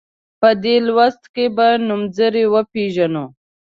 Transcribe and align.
په 0.41 0.49
دې 0.63 0.75
لوست 0.87 1.23
کې 1.33 1.45
به 1.55 1.67
نومځري 1.87 2.43
وپيژنو. 2.53 3.25